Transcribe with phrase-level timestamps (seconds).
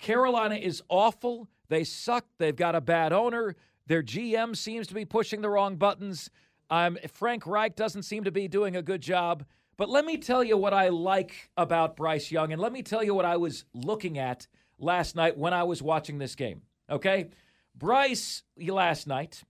[0.00, 1.48] Carolina is awful.
[1.68, 2.24] They suck.
[2.38, 3.54] They've got a bad owner.
[3.86, 6.30] Their GM seems to be pushing the wrong buttons.
[6.70, 9.44] Um, Frank Reich doesn't seem to be doing a good job.
[9.76, 13.02] But let me tell you what I like about Bryce Young, and let me tell
[13.02, 14.46] you what I was looking at
[14.78, 16.62] last night when I was watching this game.
[16.90, 17.30] Okay?
[17.74, 19.42] Bryce, last night,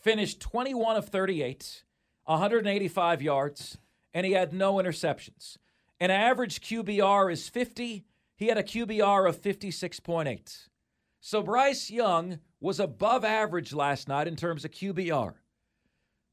[0.00, 1.84] finished 21 of 38,
[2.24, 3.78] 185 yards,
[4.12, 5.56] and he had no interceptions.
[5.98, 8.04] An average QBR is 50
[8.36, 10.68] he had a QBR of 56.8.
[11.20, 15.34] So Bryce Young was above average last night in terms of QBR,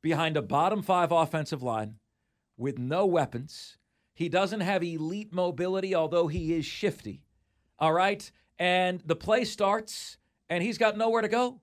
[0.02, 1.95] behind a bottom five offensive line
[2.57, 3.77] with no weapons.
[4.13, 7.23] He doesn't have elite mobility, although he is shifty.
[7.79, 8.29] All right?
[8.59, 10.17] And the play starts,
[10.49, 11.61] and he's got nowhere to go.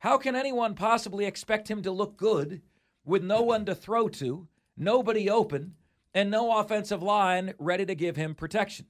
[0.00, 2.62] How can anyone possibly expect him to look good
[3.04, 5.74] with no one to throw to, nobody open,
[6.14, 8.86] and no offensive line ready to give him protection?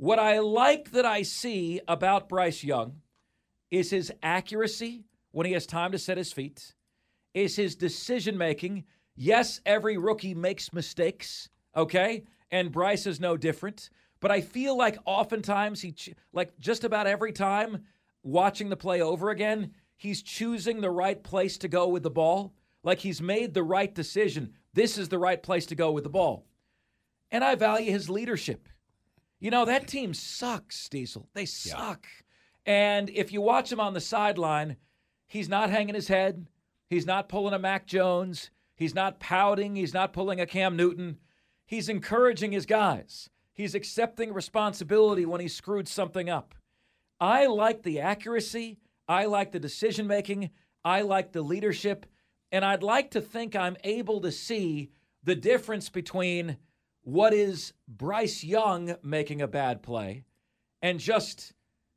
[0.00, 3.02] What I like that I see about Bryce Young
[3.70, 6.74] is his accuracy when he has time to set his feet,
[7.34, 8.84] is his decision making.
[9.14, 12.24] Yes, every rookie makes mistakes, okay?
[12.50, 13.90] And Bryce is no different.
[14.20, 15.94] But I feel like oftentimes he,
[16.32, 17.84] like just about every time
[18.22, 22.54] watching the play over again, he's choosing the right place to go with the ball.
[22.82, 24.54] Like he's made the right decision.
[24.72, 26.46] This is the right place to go with the ball.
[27.30, 28.66] And I value his leadership.
[29.40, 31.28] You know, that team sucks, Diesel.
[31.34, 32.06] They suck.
[32.66, 32.98] Yeah.
[32.98, 34.76] And if you watch him on the sideline,
[35.26, 36.46] he's not hanging his head.
[36.88, 38.50] He's not pulling a Mac Jones.
[38.76, 39.76] He's not pouting.
[39.76, 41.18] He's not pulling a Cam Newton.
[41.64, 43.30] He's encouraging his guys.
[43.52, 46.54] He's accepting responsibility when he screwed something up.
[47.18, 48.78] I like the accuracy.
[49.08, 50.50] I like the decision making.
[50.84, 52.06] I like the leadership.
[52.52, 54.90] And I'd like to think I'm able to see
[55.22, 56.56] the difference between
[57.10, 60.22] what is Bryce Young making a bad play
[60.80, 61.54] and just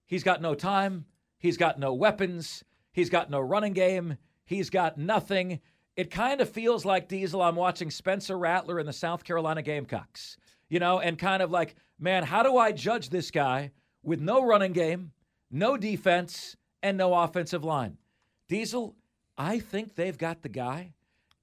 [0.07, 1.05] he's got no time,
[1.37, 5.59] he's got no weapons, he's got no running game, he's got nothing.
[5.95, 7.43] It kind of feels like Diesel.
[7.43, 10.37] I'm watching Spencer Rattler in the South Carolina Gamecocks,
[10.67, 13.71] you know, and kind of like, man, how do I judge this guy
[14.01, 15.11] with no running game,
[15.51, 17.97] no defense, and no offensive line?
[18.49, 18.95] Diesel,
[19.37, 20.93] I think they've got the guy,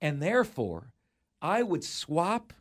[0.00, 0.92] and therefore
[1.40, 2.52] I would swap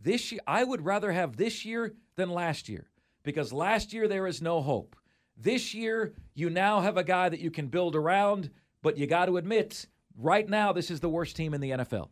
[0.00, 2.88] this year, I would rather have this year than last year
[3.22, 4.96] because last year there is no hope.
[5.36, 8.50] This year, you now have a guy that you can build around,
[8.82, 9.86] but you got to admit,
[10.16, 12.08] right now, this is the worst team in the NFL.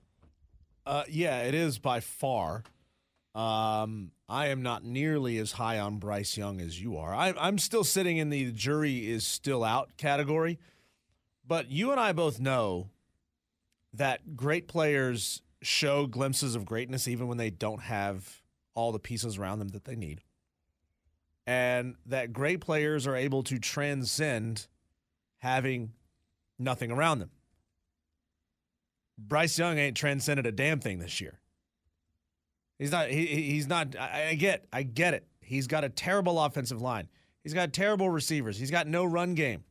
[0.84, 2.62] Uh, yeah, it is by far.
[3.34, 7.14] Um, I am not nearly as high on Bryce Young as you are.
[7.14, 10.58] I, I'm still sitting in the jury is still out category.
[11.46, 12.90] But you and I both know
[13.92, 18.42] that great players show glimpses of greatness even when they don't have
[18.74, 20.20] all the pieces around them that they need.
[21.46, 24.66] And that great players are able to transcend
[25.38, 25.92] having
[26.58, 27.30] nothing around them.
[29.18, 31.38] Bryce Young ain't transcended a damn thing this year.
[32.78, 33.08] He's not.
[33.08, 33.94] He, he's not.
[33.96, 34.66] I, I get.
[34.72, 35.26] I get it.
[35.40, 37.08] He's got a terrible offensive line.
[37.42, 38.58] He's got terrible receivers.
[38.58, 39.64] He's got no run game.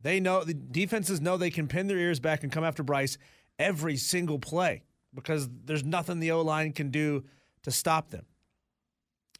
[0.00, 3.18] They know the defenses know they can pin their ears back and come after Bryce
[3.58, 4.84] every single play
[5.16, 7.24] because there's nothing the O line can do
[7.62, 8.26] to stop them.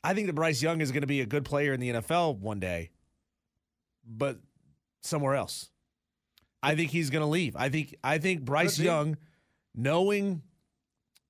[0.02, 2.38] I think that Bryce Young is going to be a good player in the NFL
[2.38, 2.90] one day,
[4.04, 4.38] but
[5.02, 5.70] somewhere else.
[6.62, 7.54] I think he's going to leave.
[7.54, 9.16] I think I think Bryce Young,
[9.74, 10.42] knowing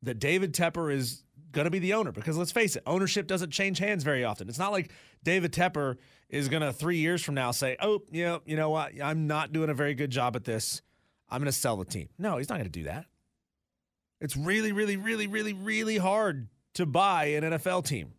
[0.03, 3.51] that David Tepper is going to be the owner, because let's face it, ownership doesn't
[3.51, 4.49] change hands very often.
[4.49, 4.91] It's not like
[5.23, 5.97] David Tepper
[6.28, 8.93] is going to three years from now say, "Oh, yeah, you know what?
[9.03, 10.81] I'm not doing a very good job at this.
[11.28, 13.07] I'm going to sell the team." No, he's not going to do that.
[14.21, 18.13] It's really, really, really, really, really hard to buy an NFL team.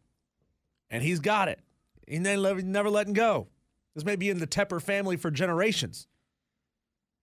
[0.90, 1.60] And he's got it.
[2.08, 3.48] He never, never letting go.
[3.96, 6.08] This may be in the Tepper family for generations.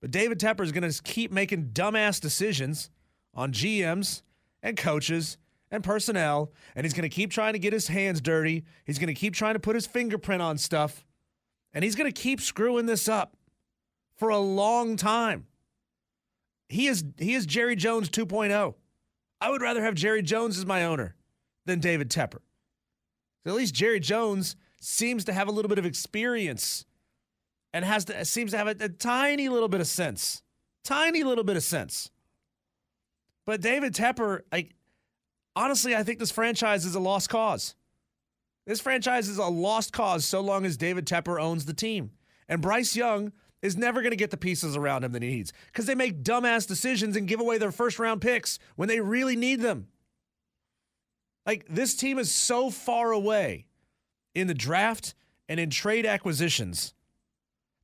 [0.01, 2.91] But David Tepper is going to keep making dumbass decisions
[3.33, 4.23] on GMs
[4.63, 5.39] and coaches
[5.71, 8.65] and personnel, and he's going to keep trying to get his hands dirty.
[8.85, 11.07] He's going to keep trying to put his fingerprint on stuff,
[11.73, 13.37] and he's going to keep screwing this up
[14.17, 15.47] for a long time.
[16.75, 18.75] He is he is Jerry Jones 2.0.
[19.41, 21.15] I would rather have Jerry Jones as my owner
[21.67, 22.41] than David Tepper.
[23.47, 26.85] At least Jerry Jones seems to have a little bit of experience
[27.73, 30.43] and has to, seems to have a, a tiny little bit of sense.
[30.83, 32.11] Tiny little bit of sense.
[33.47, 34.75] But David Tepper, like
[35.55, 37.77] honestly, I think this franchise is a lost cause.
[38.67, 42.11] This franchise is a lost cause so long as David Tepper owns the team.
[42.49, 43.33] And Bryce Young
[43.65, 46.23] is never going to get the pieces around him that he needs because they make
[46.23, 49.89] dumbass decisions and give away their first round picks when they really need them.
[51.47, 53.67] Like, this team is so far away
[54.35, 55.15] in the draft
[55.49, 56.93] and in trade acquisitions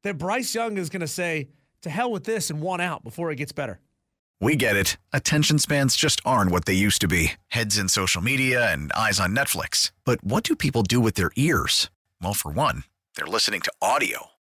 [0.02, 1.48] that Bryce Young is going to say,
[1.80, 3.80] to hell with this and want out before it gets better.
[4.38, 4.98] We get it.
[5.14, 9.18] Attention spans just aren't what they used to be heads in social media and eyes
[9.18, 9.92] on Netflix.
[10.04, 11.88] But what do people do with their ears?
[12.20, 12.84] Well, for one,
[13.16, 14.30] they're listening to audio.